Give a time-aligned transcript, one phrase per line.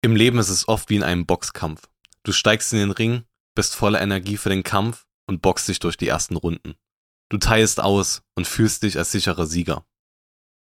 [0.00, 1.90] Im Leben ist es oft wie in einem Boxkampf.
[2.22, 3.24] Du steigst in den Ring,
[3.56, 6.76] bist voller Energie für den Kampf und boxst dich durch die ersten Runden.
[7.30, 9.84] Du teilst aus und fühlst dich als sicherer Sieger.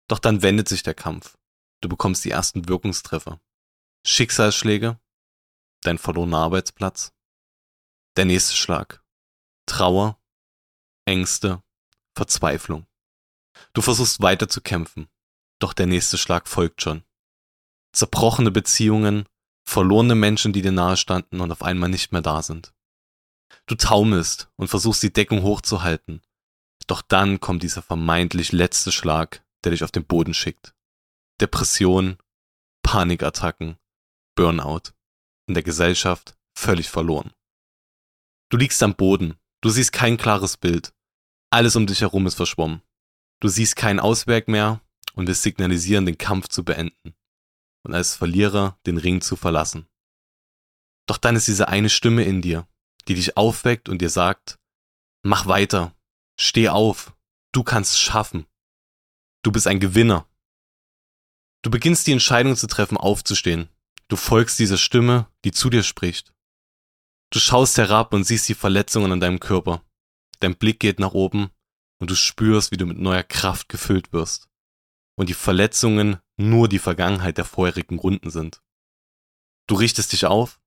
[0.06, 1.38] Doch dann wendet sich der Kampf.
[1.80, 3.40] Du bekommst die ersten Wirkungstreffer.
[4.06, 5.00] Schicksalsschläge,
[5.80, 7.12] dein verlorener Arbeitsplatz,
[8.16, 9.02] der nächste Schlag,
[9.66, 10.20] Trauer,
[11.06, 11.62] Ängste,
[12.14, 12.86] Verzweiflung.
[13.72, 15.08] Du versuchst weiter zu kämpfen,
[15.58, 17.04] doch der nächste Schlag folgt schon
[17.92, 19.26] zerbrochene Beziehungen,
[19.64, 22.74] verlorene Menschen, die dir nahestanden und auf einmal nicht mehr da sind.
[23.66, 26.22] Du taumelst und versuchst die Deckung hochzuhalten.
[26.86, 30.74] Doch dann kommt dieser vermeintlich letzte Schlag, der dich auf den Boden schickt.
[31.40, 32.18] Depression,
[32.82, 33.76] Panikattacken,
[34.34, 34.92] Burnout.
[35.46, 37.32] In der Gesellschaft völlig verloren.
[38.50, 40.92] Du liegst am Boden, du siehst kein klares Bild.
[41.50, 42.82] Alles um dich herum ist verschwommen.
[43.40, 44.80] Du siehst keinen Ausweg mehr
[45.14, 47.14] und willst signalisieren, den Kampf zu beenden
[47.84, 49.86] und als Verlierer den Ring zu verlassen.
[51.06, 52.66] Doch dann ist diese eine Stimme in dir,
[53.08, 54.58] die dich aufweckt und dir sagt,
[55.24, 55.94] mach weiter,
[56.38, 57.14] steh auf,
[57.52, 58.46] du kannst schaffen.
[59.42, 60.28] Du bist ein Gewinner.
[61.62, 63.68] Du beginnst die Entscheidung zu treffen, aufzustehen.
[64.08, 66.32] Du folgst dieser Stimme, die zu dir spricht.
[67.30, 69.84] Du schaust herab und siehst die Verletzungen an deinem Körper.
[70.40, 71.50] Dein Blick geht nach oben
[71.98, 74.48] und du spürst, wie du mit neuer Kraft gefüllt wirst.
[75.16, 78.62] Und die Verletzungen nur die Vergangenheit der vorherigen Runden sind.
[79.66, 80.60] Du richtest dich auf,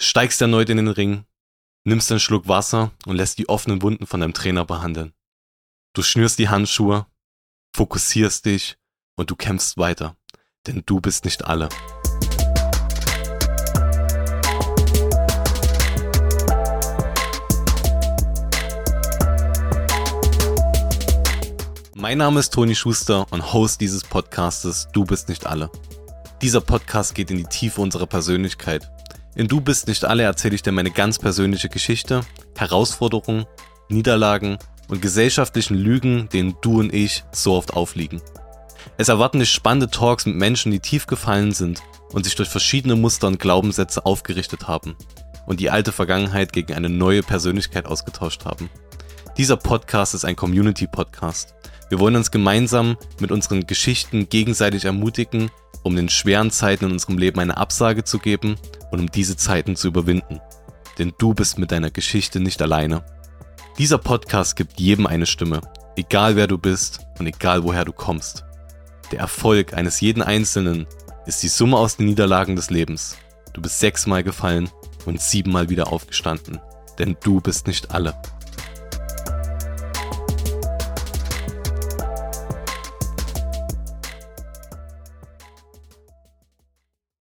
[0.00, 1.26] steigst erneut in den Ring,
[1.84, 5.12] nimmst einen Schluck Wasser und lässt die offenen Wunden von deinem Trainer behandeln.
[5.94, 7.06] Du schnürst die Handschuhe,
[7.74, 8.78] fokussierst dich
[9.16, 10.16] und du kämpfst weiter,
[10.66, 11.68] denn du bist nicht alle.
[22.02, 25.70] Mein Name ist Toni Schuster und Host dieses Podcastes Du bist nicht alle.
[26.42, 28.90] Dieser Podcast geht in die Tiefe unserer Persönlichkeit.
[29.36, 32.22] In Du bist nicht alle erzähle ich dir meine ganz persönliche Geschichte,
[32.56, 33.46] Herausforderungen,
[33.88, 38.20] Niederlagen und gesellschaftlichen Lügen, denen du und ich so oft aufliegen.
[38.98, 42.96] Es erwarten dich spannende Talks mit Menschen, die tief gefallen sind und sich durch verschiedene
[42.96, 44.96] Muster und Glaubenssätze aufgerichtet haben
[45.46, 48.70] und die alte Vergangenheit gegen eine neue Persönlichkeit ausgetauscht haben.
[49.38, 51.54] Dieser Podcast ist ein Community-Podcast.
[51.88, 55.50] Wir wollen uns gemeinsam mit unseren Geschichten gegenseitig ermutigen,
[55.82, 58.56] um den schweren Zeiten in unserem Leben eine Absage zu geben
[58.90, 60.38] und um diese Zeiten zu überwinden.
[60.98, 63.06] Denn du bist mit deiner Geschichte nicht alleine.
[63.78, 65.62] Dieser Podcast gibt jedem eine Stimme,
[65.96, 68.44] egal wer du bist und egal woher du kommst.
[69.12, 70.86] Der Erfolg eines jeden Einzelnen
[71.24, 73.16] ist die Summe aus den Niederlagen des Lebens.
[73.54, 74.68] Du bist sechsmal gefallen
[75.06, 76.60] und siebenmal wieder aufgestanden.
[76.98, 78.14] Denn du bist nicht alle.